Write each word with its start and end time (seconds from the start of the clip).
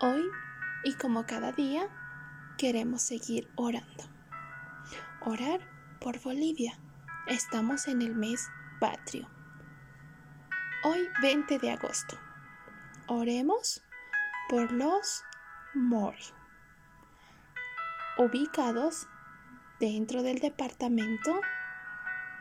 Hoy 0.00 0.30
y 0.84 0.94
como 0.94 1.26
cada 1.26 1.50
día 1.50 1.88
queremos 2.56 3.02
seguir 3.02 3.50
orando. 3.56 4.04
Orar 5.22 5.58
por 6.00 6.20
Bolivia. 6.20 6.78
Estamos 7.26 7.88
en 7.88 8.02
el 8.02 8.14
mes 8.14 8.48
patrio. 8.78 9.28
Hoy 10.84 11.00
20 11.20 11.58
de 11.58 11.72
agosto. 11.72 12.16
Oremos 13.08 13.82
por 14.48 14.70
los 14.70 15.24
Mori, 15.74 16.22
ubicados 18.18 19.08
dentro 19.80 20.22
del 20.22 20.38
departamento 20.38 21.40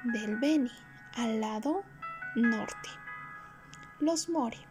del 0.04 0.38
Beni, 0.38 0.72
al 1.16 1.42
lado 1.42 1.84
norte. 2.36 2.90
Los 4.00 4.30
Mori 4.30 4.64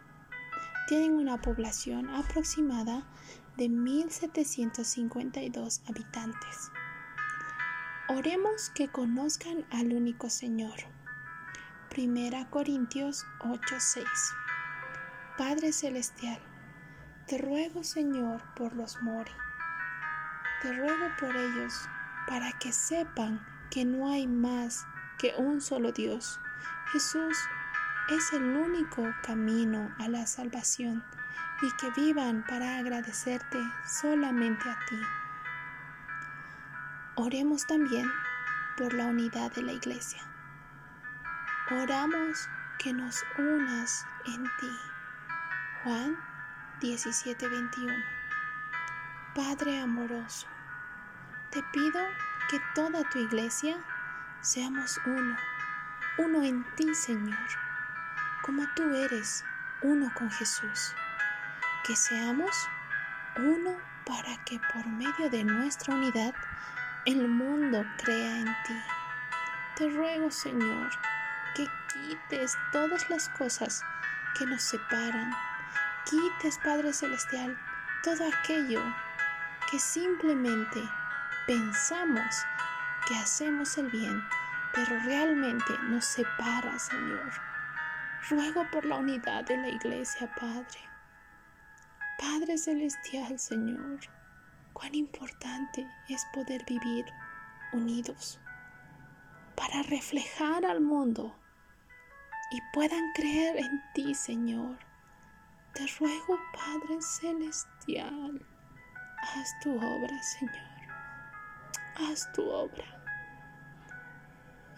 tienen 0.87 1.13
una 1.13 1.39
población 1.41 2.09
aproximada 2.09 3.03
de 3.57 3.65
1.752 3.65 5.81
habitantes. 5.89 6.71
Oremos 8.07 8.69
que 8.69 8.87
conozcan 8.87 9.65
al 9.69 9.91
único 9.91 10.29
Señor. 10.29 10.75
Primera 11.89 12.49
Corintios 12.49 13.25
8:6 13.39 14.05
Padre 15.37 15.73
Celestial, 15.73 16.39
te 17.27 17.37
ruego 17.37 17.83
Señor 17.83 18.41
por 18.55 18.73
los 18.73 19.01
Mori. 19.01 19.33
Te 20.61 20.71
ruego 20.71 21.09
por 21.19 21.35
ellos 21.35 21.73
para 22.27 22.53
que 22.59 22.71
sepan 22.71 23.45
que 23.69 23.83
no 23.83 24.09
hay 24.09 24.25
más 24.25 24.85
que 25.17 25.33
un 25.37 25.59
solo 25.59 25.91
Dios. 25.91 26.39
Jesús 26.93 27.37
es 28.09 28.31
el 28.31 28.43
único 28.43 29.13
camino 29.21 29.93
a 29.99 30.07
la 30.07 30.25
salvación 30.25 31.03
y 31.61 31.69
que 31.75 31.91
vivan 31.99 32.45
para 32.47 32.77
agradecerte 32.77 33.59
solamente 33.85 34.69
a 34.69 34.79
ti. 34.85 34.99
Oremos 37.15 37.67
también 37.67 38.09
por 38.77 38.93
la 38.93 39.07
unidad 39.07 39.51
de 39.51 39.63
la 39.63 39.73
iglesia. 39.73 40.21
Oramos 41.69 42.47
que 42.79 42.93
nos 42.93 43.25
unas 43.37 44.05
en 44.25 44.43
ti. 44.43 44.79
Juan 45.83 46.17
17:21 46.79 48.03
Padre 49.35 49.81
amoroso, 49.81 50.47
te 51.51 51.61
pido 51.73 51.99
que 52.49 52.61
toda 52.73 53.03
tu 53.09 53.19
iglesia 53.19 53.77
seamos 54.41 54.99
uno, 55.05 55.35
uno 56.17 56.43
en 56.43 56.63
ti, 56.75 56.95
Señor 56.95 57.66
como 58.41 58.67
tú 58.75 58.83
eres 58.95 59.43
uno 59.81 60.11
con 60.15 60.29
Jesús. 60.31 60.93
Que 61.85 61.95
seamos 61.95 62.67
uno 63.37 63.77
para 64.05 64.37
que 64.45 64.59
por 64.73 64.85
medio 64.87 65.29
de 65.29 65.43
nuestra 65.43 65.93
unidad 65.93 66.33
el 67.05 67.27
mundo 67.27 67.85
crea 68.03 68.39
en 68.39 68.55
ti. 68.65 68.81
Te 69.75 69.89
ruego, 69.89 70.31
Señor, 70.31 70.89
que 71.55 71.67
quites 71.93 72.57
todas 72.71 73.09
las 73.09 73.29
cosas 73.29 73.83
que 74.37 74.45
nos 74.45 74.61
separan. 74.61 75.33
Quites, 76.05 76.57
Padre 76.63 76.93
Celestial, 76.93 77.57
todo 78.03 78.27
aquello 78.27 78.81
que 79.69 79.79
simplemente 79.79 80.81
pensamos 81.45 82.45
que 83.07 83.15
hacemos 83.15 83.77
el 83.77 83.89
bien, 83.89 84.23
pero 84.73 84.99
realmente 85.03 85.77
nos 85.83 86.05
separa, 86.05 86.77
Señor. 86.79 87.31
Ruego 88.29 88.65
por 88.71 88.85
la 88.85 88.97
unidad 88.97 89.45
de 89.45 89.57
la 89.57 89.69
iglesia, 89.69 90.29
Padre. 90.39 90.79
Padre 92.17 92.57
Celestial, 92.57 93.37
Señor, 93.39 93.99
cuán 94.73 94.93
importante 94.95 95.87
es 96.09 96.25
poder 96.33 96.65
vivir 96.65 97.05
unidos 97.73 98.39
para 99.55 99.83
reflejar 99.83 100.65
al 100.65 100.81
mundo 100.81 101.35
y 102.51 102.59
puedan 102.73 103.11
creer 103.13 103.57
en 103.57 103.81
ti, 103.93 104.13
Señor. 104.13 104.77
Te 105.73 105.85
ruego, 105.99 106.39
Padre 106.53 107.01
Celestial, 107.01 108.45
haz 109.21 109.59
tu 109.61 109.75
obra, 109.75 110.23
Señor. 110.23 110.67
Haz 111.95 112.31
tu 112.33 112.47
obra. 112.47 112.85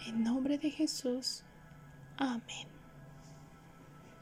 En 0.05 0.23
nombre 0.23 0.57
de 0.57 0.69
Jesús. 0.71 1.43
Amén. 2.17 2.78